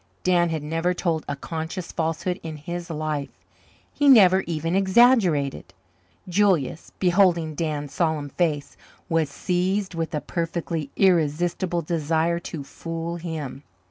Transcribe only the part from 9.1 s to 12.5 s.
seized with a perfectly irresistible desire